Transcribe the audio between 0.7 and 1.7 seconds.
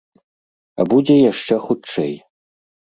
А будзе яшчэ